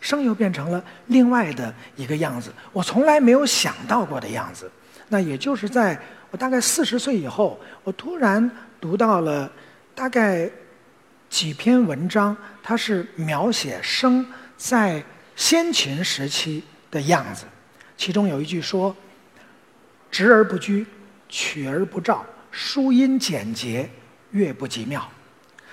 [0.00, 4.70] 生又变成了另外的一个样子，我从来没有想到过的样子。
[5.08, 6.00] 那也就是在
[6.30, 8.50] 我大概四十岁以后，我突然
[8.80, 9.50] 读到了
[9.94, 10.50] 大概
[11.28, 14.24] 几篇文章，它是描写生
[14.56, 15.02] 在
[15.36, 17.44] 先秦时期的样子。
[17.96, 18.96] 其中有一句说
[20.10, 20.86] ：“直而不拘，
[21.28, 23.90] 曲而不照，书音简洁，
[24.30, 25.06] 乐不极妙。”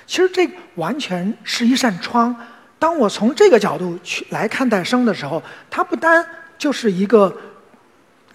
[0.06, 2.36] 其实这完全是一扇窗。
[2.80, 6.26] 当我从这个角度去来看待生的时候，它不单
[6.58, 7.36] 就是一个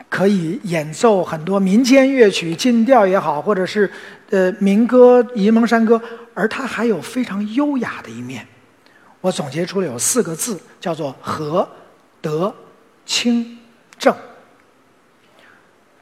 [0.08, 3.90] 可以演奏很多民间乐曲、进调也好，或者是
[4.30, 6.00] 呃民歌、沂蒙山歌，
[6.34, 8.46] 而它还有非常优雅的一面。
[9.20, 11.68] 我总结出了有四个字，叫做和、
[12.20, 12.52] 德、
[13.06, 13.58] 清、
[13.96, 14.14] 正。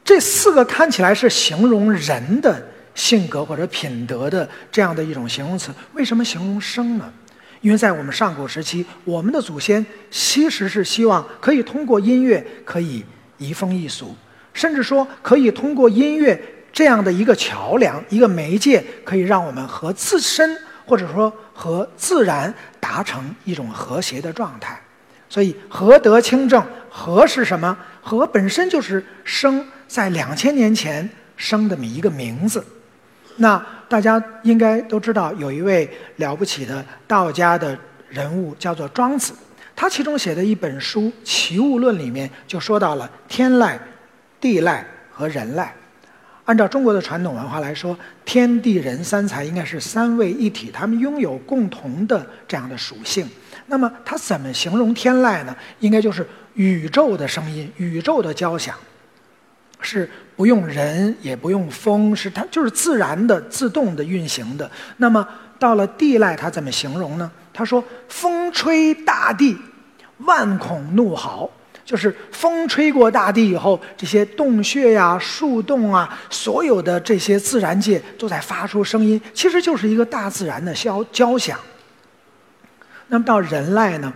[0.03, 7.13] 这四个看起来是形容人的性格或者品德的这样的一种形容词，为什么形容生呢？
[7.61, 13.05] 因为在我们上古时期，我们的祖先其实是希望可以通过音乐可以
[13.37, 14.15] 移风易俗，
[14.53, 16.41] 甚至说可以通过音乐
[16.73, 24.81] 这样的一个桥梁、一个媒介，可以让我们和自身或者说和自然达成一种和谐的状态。
[25.29, 27.77] 所以和德清正，和是什么？
[28.01, 32.65] 和本身就是生在两千年前生的一个名字。
[33.37, 39.33] 那大家应该都知道，有一位了不起的道家的人物，叫做庄子。
[39.75, 43.77] 他其中写的一本书《齐物论》里面就说到了天籁、
[44.39, 44.81] 地籁
[45.11, 45.67] 和人籁。
[46.45, 53.27] 按照中国的传统文化来说，天地人三才应该是三位一体，他们拥有共同的这样的属性。
[53.65, 55.53] 那么他怎么形容天籁呢？
[55.79, 58.73] 应该就是宇宙的声音，宇宙的交响。
[59.81, 64.69] 是不用人也不用风，是它就是自然的、自动的运行的。
[64.97, 65.27] 那么
[65.59, 67.29] 到了地籁，他怎么形容呢？
[67.53, 69.57] 他说：“风吹大地，
[70.19, 71.49] 万孔怒嚎。”
[71.83, 81.59] 就是风吹过大地以后，这些洞穴呀、树洞啊，所有的这些自然界都在发出声音，其实就是一个大自然的交交响。
[83.07, 84.13] 那么到人籁呢？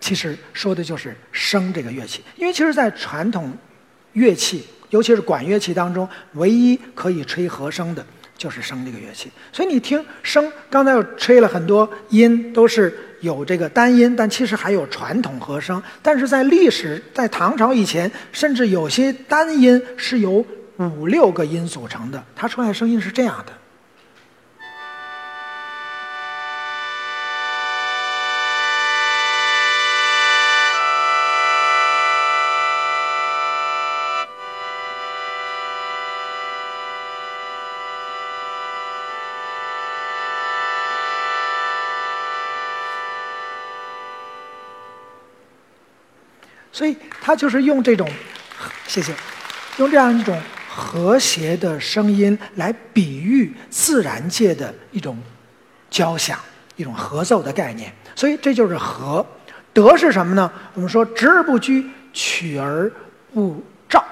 [0.00, 3.52] 其实说的就是声这个乐器，因为其实，在传统。
[4.12, 8.04] 乐器，尤其是管乐器当中，唯一可以吹和声的，
[8.36, 9.30] 就是笙这个乐器。
[9.52, 15.82] 所以你听笙，刚才又吹了很多音，都是有这个单音，但其实还有传统和声。
[16.02, 20.44] 但是在历史，在唐朝以前，甚至有些单音是由
[20.76, 23.52] 五六个音组成的，它出来声音是这样的。
[46.78, 48.08] 所以，他就是用这种，
[48.86, 49.12] 谢谢，
[49.78, 50.40] 用这样一种
[50.70, 55.18] 和谐的声音来比喻自然界的一种
[55.90, 56.38] 交响、
[56.76, 57.92] 一种合奏的概念。
[58.14, 59.26] 所以，这就是和。
[59.72, 60.48] 德是什么呢？
[60.74, 62.88] 我们说直而不拘，曲而
[63.34, 64.04] 不照，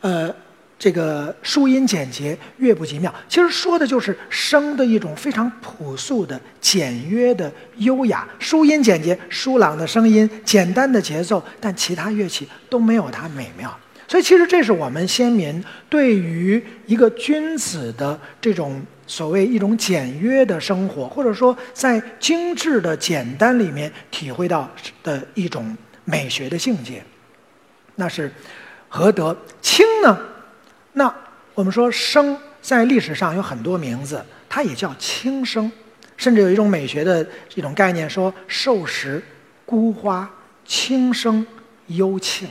[0.00, 0.34] 呃。
[0.80, 3.14] 这个书音简洁，乐不极妙。
[3.28, 8.26] 其实说的就是声的一种非常朴素的、简约的、优雅。
[8.38, 13.78] 书音简洁，舒朗的声音，简单的节奏，但其他乐器都没有它美妙。
[14.08, 24.66] 所以，其实这是我们先民对于一个君子的这种所谓一种简约的生活，或者说在精致的简单里面体会到
[25.02, 25.76] 的一种
[26.06, 27.02] 美学的境界。
[27.96, 28.32] 那是
[28.88, 30.18] 何德清呢？
[30.92, 31.14] 那
[31.54, 35.70] 我们说声在历史上有很多名字，它也叫轻声，
[36.16, 39.22] 甚至有一种美学的一种概念，说瘦时
[39.64, 40.28] 孤花
[40.64, 41.46] 轻声
[41.86, 42.48] 幽庆，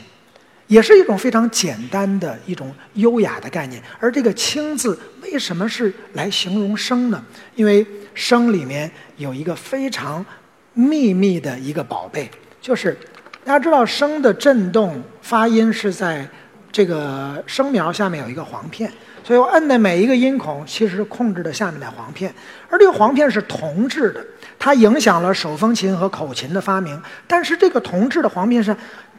[0.66, 3.82] 也是一种非常简单的一种优雅的概念。
[3.98, 7.22] 而这个“轻”字为什么是来形容声呢？
[7.54, 10.24] 因为声里面有一个非常
[10.72, 12.96] 秘密的一个宝贝，就是
[13.44, 16.26] 大家知道声的振动发音是在。
[16.72, 18.90] 这个声苗下面有一个簧片，
[19.24, 22.32] 所以我摁的每一个音孔其实控制的下面的簧片，
[22.68, 24.24] 而这个簧片是铜制的，
[24.58, 27.00] 它影响了手风琴和口琴的发明。
[27.26, 28.76] 但是这个铜制的簧片上，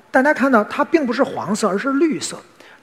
[0.10, 2.38] 大家看到它并不是黄色，而是绿色。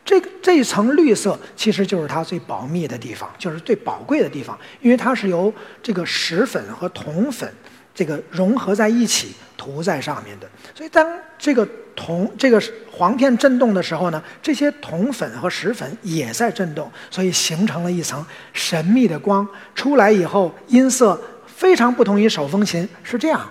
[0.04, 7.52] 这个这一层绿色其实就是它最保密的地方，就是最宝贵的地方，因为它是由这个石粉和铜粉
[7.98, 10.48] 这个融合在一起涂在上面的。
[10.72, 11.04] 所以当
[11.36, 11.66] 这个
[11.96, 12.62] 铜这个
[12.92, 19.44] 黄片震动的时候呢，这些铜粉和石粉也在震动，所以形成了一层神秘的光。
[19.74, 23.50] 出来以后，音色非常不同于手风琴，是这样。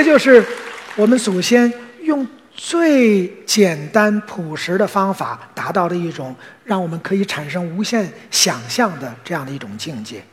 [0.00, 0.42] 这就是
[0.96, 1.70] 我们祖先
[2.04, 10.24] 用最简单朴实的方法达到的一种让我们可以产生无限想象的这样的一种境界。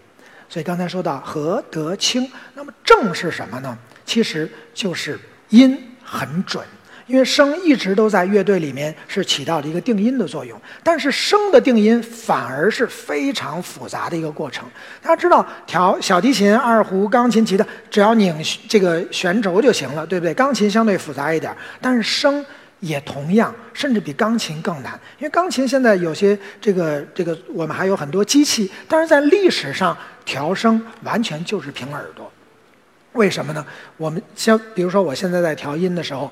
[0.48, 3.78] 所以刚才说到和得清，那么正是什么呢？
[4.06, 5.20] 其实就是
[5.50, 6.66] 音很准。
[7.08, 14.66] 因为声一直都在乐队里面是起到了一个定音的作用，但是声的定音反而是非常复杂的一个过程。
[15.02, 18.36] 大家知道，调小提琴、二胡、钢琴、吉他，只要拧
[18.68, 20.34] 这个弦轴就行了，对不对？
[20.34, 22.46] 钢琴相对复杂一点，但是声
[22.82, 25.00] 也同样，甚至比钢琴更难。
[25.18, 32.30] 因为钢琴现在有些这个这个，我们还有很多机器，但是在历史上调声完全就是凭耳朵。
[33.14, 33.66] 为什么呢？
[33.96, 36.30] 我们像比如说，我现在在调音的时候。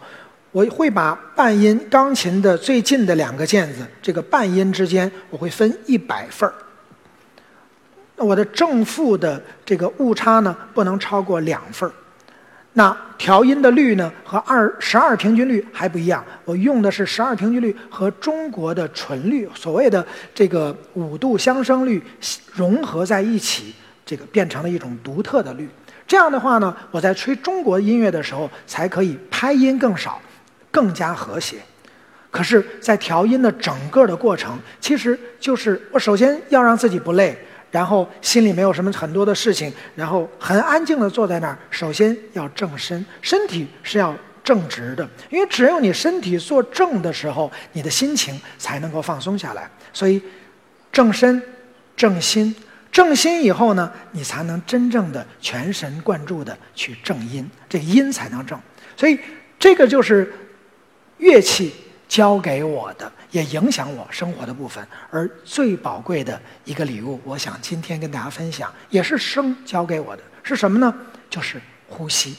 [0.55, 6.55] 我会把半音钢琴的最近的两个键子，这个半音之间，我会分一百份儿。
[8.15, 11.91] 那我的正负的这个误差呢，不能超过两份儿。
[12.71, 16.23] 那调音的律呢，和二十二平均律还不一样。
[16.45, 22.01] 我用的是十二平均律和中国的纯律，所谓的这个五度相生律
[22.53, 23.75] 融合在一起，
[24.05, 25.67] 这个变成了一种独特的律。
[26.07, 30.17] 这样的话呢，我在吹中国音乐的时候，才可以拍音更少。
[30.75, 31.55] 更加和谐，
[32.29, 37.33] 可是，在调音的整个的过程，其实就是我首先要让自己不累，
[37.71, 41.57] 然后心里没有什么很多的事情，然后很安静的坐在那儿。
[41.69, 44.13] 首先要正身，身体是要
[44.43, 49.71] 正直的，因为只有你身体坐正的时候，你的心情才能够放松下来。
[49.93, 50.21] 所以，
[50.91, 51.41] 正身、
[51.95, 52.53] 正心、
[52.91, 58.59] 正心以后呢，你才能真正的全神贯注的去正音，这音才能正。
[58.97, 59.17] 所以，
[59.57, 60.33] 这个就是。
[61.17, 61.73] 乐器
[62.07, 70.93] 教给我的，也影响我生活的部分，而最宝贵的一个礼物，我想今天跟大家分享，也是声教给我的，是什么呢？
[71.29, 72.35] 就是呼吸。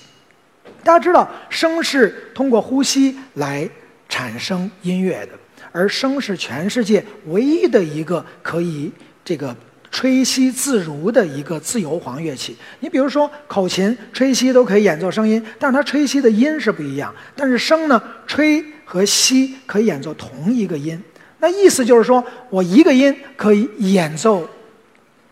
[0.85, 3.69] 大家知道，声是通过呼吸来
[4.09, 5.33] 产生音乐的，
[5.73, 8.93] 而声是全世界唯一的一个可以
[9.25, 9.55] 这个。
[9.97, 17.15] 吹息自如的一个自由簧乐器，你比如说口琴吹息都可以演奏声音，但是它吹息的音是不一样。
[17.35, 21.03] 但是声呢，吹和吸可以演奏同一个音，
[21.39, 24.47] 那意思就是说我一个音可以演奏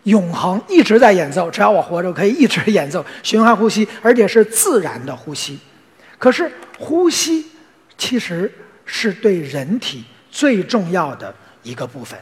[0.05, 5.59] 永恒，一直在演奏，只要我活着可以一直演奏，循环呼吸，而且是自然的呼吸。
[6.19, 7.45] 可是呼吸
[7.99, 8.51] 其实
[8.87, 12.19] 是对人体最重要的一个部分。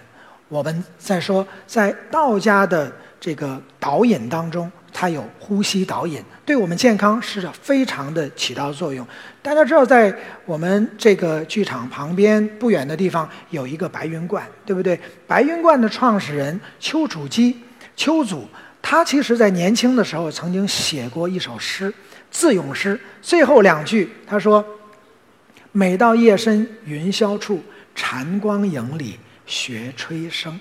[0.53, 9.07] 我们在说，在道家的这个导引当中，它有呼吸导引，对我们健康是非常的起到作用。
[9.41, 15.01] 大家知道，在我们这个剧场旁边不远的地方有一个白云观，对不对？
[15.27, 17.57] 白云观的创始人丘处机，
[17.97, 18.47] 丘祖，
[18.83, 21.91] 他其实在年轻的时候曾经写过一首诗，
[22.31, 24.63] 自咏诗，最后两句他说
[25.73, 27.63] ：“每到夜深云霄处，
[27.95, 30.53] 禅光影里。”学吹笙，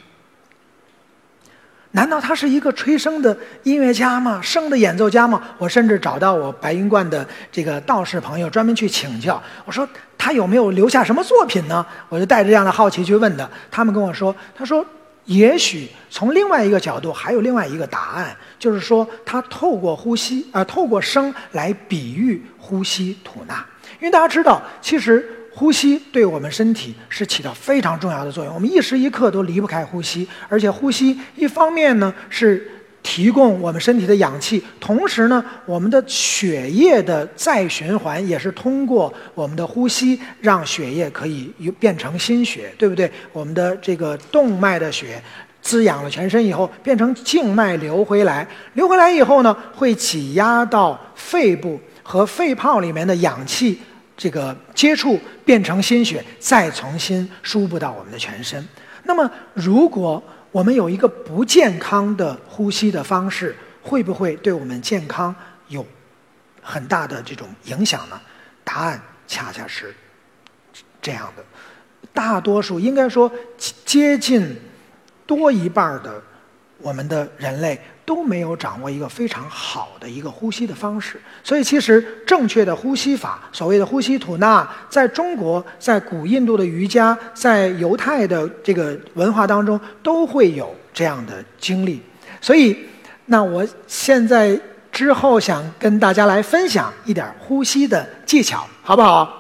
[1.92, 4.40] 难道他是一个吹笙的音乐家吗？
[4.44, 5.42] 笙的演奏家吗？
[5.58, 9.42] 我甚至找到我白云观的这个道士朋友，专门去请教。
[9.66, 11.86] 我说他有没有留下什么作品呢？
[12.10, 13.50] 我就带着这样的好奇去问他。
[13.70, 14.86] 他们跟我说，他说
[15.26, 23.66] 也许从另外一个角度还有另外一个答案，就是说他透过呼吸啊，透过声来比喻呼吸吐纳。
[24.00, 25.38] 因为大家知道，其实。
[25.54, 30.28] 呼吸对我们身体是起到非常重要的作用，我们一时一刻都离不开呼吸。
[30.48, 32.72] 而且呼吸一方面呢是
[33.04, 43.12] 提供我们身体的氧气，同时呢我们的血液的再循环也是通过我们的呼吸让血液可以变成心血，对不对？
[43.34, 45.22] 我们的这个动脉的血
[45.62, 53.80] 滋养了全身以后，变成静脉流回来，流回来以后呢会挤压到肺部和肺泡里面的氧气。
[54.22, 58.64] 这个接触变成心血，再重新输布到我们的全身。
[59.06, 65.36] 那么，如果我们有一个不健康的呼吸的方式，会不会对我们健康
[65.70, 65.84] 有
[66.62, 68.22] 很大的这种影响呢？
[68.64, 69.92] 答案恰恰是
[71.02, 71.44] 这样的。
[72.14, 73.32] 大多数应该说
[73.84, 74.56] 接近
[75.26, 76.22] 多一半的
[76.78, 81.20] 我们的人类都没有掌握一个非常好的一个呼吸的方式。
[81.44, 92.02] 所以，其实正确的呼吸法，所谓的呼吸吐纳，在中国、在古印度的瑜伽、在犹太的这个文化当中，都会有这样的经历。
[92.40, 92.78] 所以，
[93.26, 94.60] 那我现在
[94.92, 99.38] 之后想跟大家来分享一点呼吸的技巧，好不好？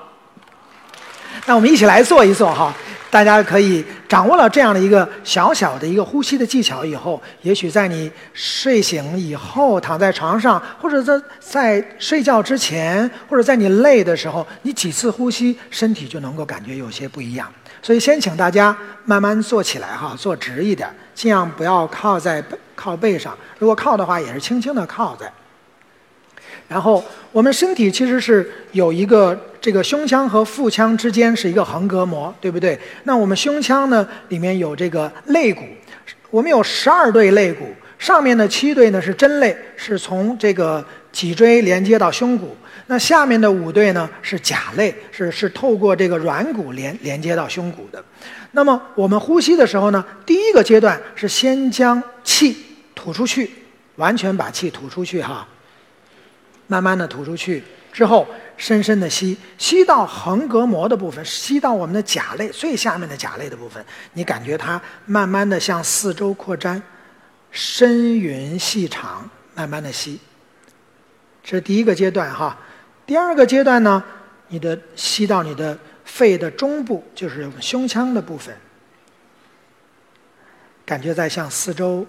[1.46, 2.74] 那我们一起来做一做哈。
[3.12, 17.52] 大家可以掌握了这样的一个小小的一个呼吸的技巧以后，也许在你睡醒以后，躺在床上，或者在在睡觉之前，或者在你累的时候，你几次呼吸，身体就能够感觉有些不一样。
[17.82, 22.42] 所以，先请大家慢慢坐起来哈，坐直一点，尽量不要靠在
[22.76, 25.30] 靠背上，如果靠的话，也是轻轻的靠在。
[26.72, 32.80] 然后，我们身体其实是有一个这个胸腔和腹腔之间是一个横膈膜，对不对？
[33.04, 35.64] 那我们胸腔呢，里面有这个肋骨，
[36.30, 37.66] 我们有十二对肋骨，
[38.00, 42.56] 上面的七对呢是真肋，是从这个脊椎连接到胸骨；
[42.88, 48.02] 那下面的五对呢是假肋，是是透过这个软骨连连接到胸骨的。
[48.52, 52.56] 那么我们呼吸的时候呢，第一个阶段是先将气
[52.96, 53.52] 吐出去，
[53.98, 55.46] 完全把气吐出去哈。
[56.72, 57.62] 慢慢的吐出去
[57.92, 58.26] 之后，
[58.56, 66.82] 深深的吸，吸到横膈膜的部分，吸到我们的甲肋最下面的甲肋的部分，你感觉它慢慢的向四周扩张，
[67.52, 70.18] 深匀细长，慢慢的吸。
[71.44, 72.58] 这是第一个阶段哈。
[73.06, 74.02] 第二个阶段呢，
[74.48, 78.56] 你的吸到你的肺的中部，就是胸腔的部分，
[80.86, 82.08] 感觉在向四周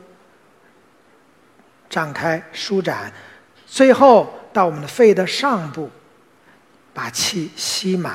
[1.90, 3.12] 展开舒展，
[3.66, 4.32] 最后。
[4.52, 5.90] 到我们的肺的上部，
[6.92, 8.14] 把气吸满。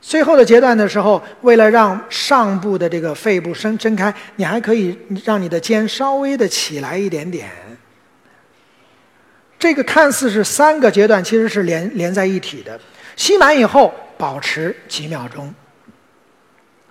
[0.00, 7.48] 最后的阶段的时候，为了让上部的这个肺部伸睁开，你还可以让你的肩稍微的起来一点点。
[9.58, 12.80] 这个看似是三个阶段，其实是连连在一起的。
[13.14, 15.54] 吸满以后，保持几秒钟，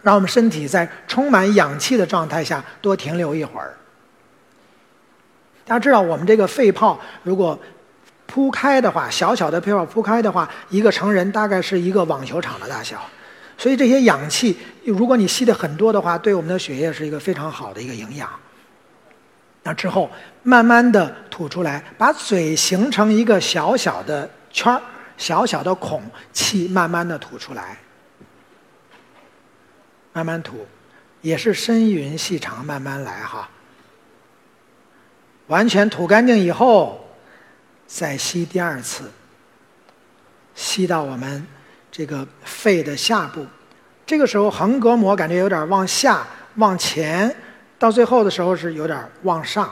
[0.01, 3.75] 让我们身体在充满氧气的状态下多停留一会儿。
[5.71, 7.57] 大家知道，我们这个肺泡如果
[8.25, 13.01] 铺开的话，小小的肺泡铺开的话，一个成人大概是一个网球场的大小。
[13.57, 18.29] 所以这些氧气，如果你吸的很多的话，对我们的血液是一个非常好的一个营养。
[19.63, 20.11] 那之后
[20.43, 24.81] 慢慢的吐出来，把嘴形成一个小小的圈儿，
[25.15, 27.77] 小小的孔，气慢慢的吐出来，
[30.11, 30.67] 慢慢吐，
[31.21, 33.49] 也是深匀细长，慢慢来哈。
[35.51, 37.05] 完全吐干净以后，
[37.85, 39.11] 再吸第二次，
[40.55, 41.45] 吸到我们
[41.91, 43.45] 这个肺的下部。
[44.05, 47.35] 这个时候横膈膜感觉有点往下、往前，
[47.77, 49.69] 到最后的时候是有点往上。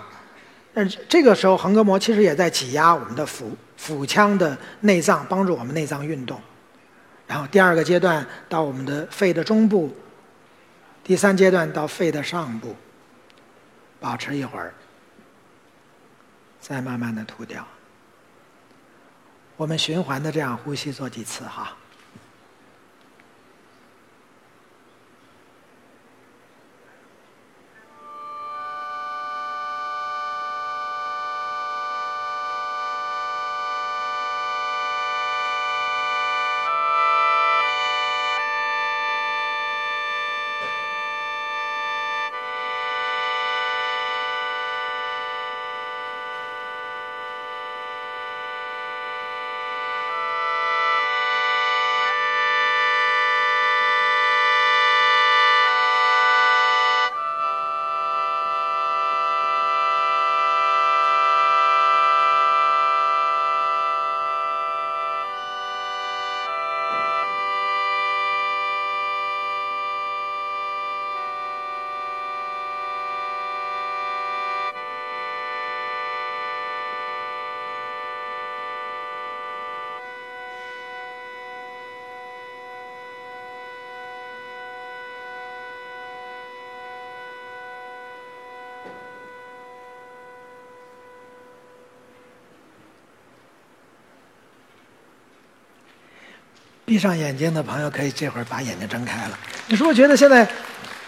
[0.73, 6.41] 但是这个时候横膈膜其实也在挤压我们的腹腹腔的内脏，帮助我们内脏运动。
[7.25, 9.95] 然后第二个阶段到我们的肺的中部，
[11.05, 12.75] 第三阶段到肺的上部，
[14.01, 14.73] 保持一会儿。
[16.69, 17.67] 再慢慢的吐掉。
[19.57, 21.75] 我们循环的这样呼吸做几次哈。
[96.89, 99.37] 闭上眼睛的朋友，可以这会儿把眼睛睁开了。
[99.67, 100.49] 你是不是觉得现在，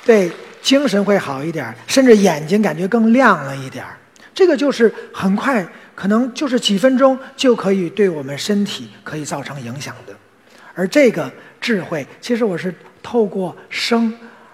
[0.06, 3.84] 对精神会好一点，甚至眼睛感觉更亮了一点
[4.32, 10.14] 这个就是很快，可能就是几分钟就可以对我们身体可以造成影响的。
[10.76, 12.72] 而这个智慧，其实我是
[13.02, 14.14] 透过生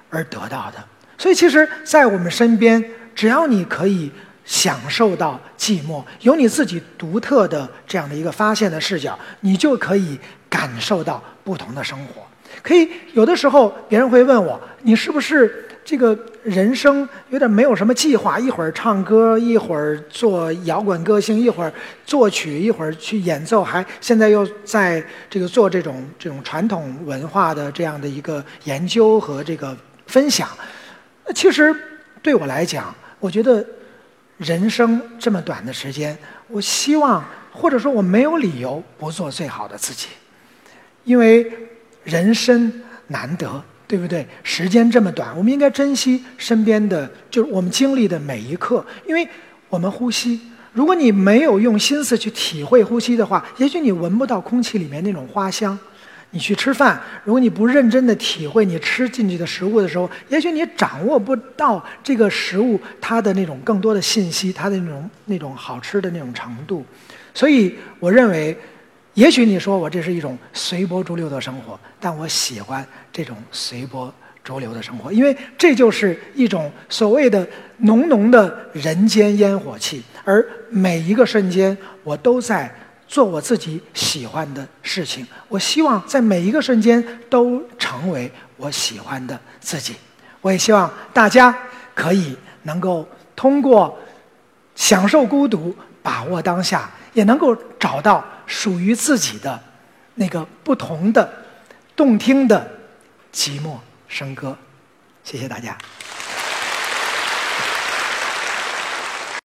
[0.10, 0.82] 而得到的。
[1.18, 2.82] 所以，其实，在我们身边，
[3.14, 4.10] 只要你可以
[4.46, 10.18] 享受到寂寞，有你自己独特的这样的一个发现的视角，你就可以
[10.50, 12.22] 感受到不同的生活。
[12.64, 16.14] 可以有的时候，别人会问我：“你是不是？”这个
[16.44, 21.72] 人生有点没有什么计划，一会儿唱歌，一会儿做摇滚歌星，一会儿
[22.06, 29.74] 作曲，一会儿去演奏，还现在又在这个做这种这种传统文化的这样的一个研究和这个
[30.08, 30.50] 分享。
[31.26, 31.74] 那其实
[32.22, 33.66] 对我来讲，我觉得
[34.36, 36.18] 人生这么短的时间，
[36.50, 37.24] 我希望
[37.54, 40.08] 或者说我没有理由不做最好的自己，
[41.08, 41.52] 因为
[42.04, 42.72] 人生
[43.08, 43.64] 难得。
[43.90, 44.28] 对不对？
[44.44, 48.86] 时间这么短，我们应该珍惜身边的，就是我们经历的每一刻。
[49.08, 49.26] 因为
[49.70, 50.42] 我们呼吸，
[50.74, 55.80] 如果你没有用心思去体会呼吸的话，也许你闻不到空气里面那种花香。
[56.32, 66.86] 你去吃饭，如果你不认真的体会你吃进去的食物的时候，也许你掌握不到这个食物它的那种更多的信息，它的那种那种好吃的那种程度。
[67.34, 68.58] 所以，我认为。
[69.18, 77.46] 也许你说我这是一种随波逐流的生活，但我喜欢这种随波逐流的生活，因为这就是一种所谓的
[77.78, 80.04] 浓浓的人间烟火气。
[80.24, 82.72] 而每一个瞬间，我都在
[83.08, 85.26] 做我自己喜欢的事情。
[85.48, 89.96] 我希望在每一个瞬间都成为我喜欢的自己。
[90.42, 91.58] 我也希望大家
[91.96, 93.04] 可以能够
[93.36, 93.98] 通过
[94.76, 98.24] 享受孤独，把握当下，也能够找到。
[98.48, 99.62] 属于自己的
[100.16, 101.32] 那个不同的、
[101.96, 102.68] 动听的
[103.32, 103.78] 寂寞
[104.10, 104.58] 笙歌，
[105.24, 105.78] 谢谢大家。